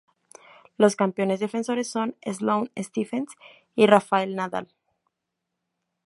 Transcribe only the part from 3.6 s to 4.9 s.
y Rafael Nadal.